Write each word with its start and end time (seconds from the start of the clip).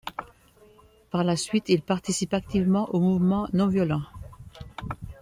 Par 1.11 1.23
la 1.23 1.35
suite, 1.35 1.69
il 1.69 1.83
participe 1.83 2.33
activement 2.33 2.89
aux 2.89 2.99
mouvements 2.99 3.47
non-violents. 3.53 4.01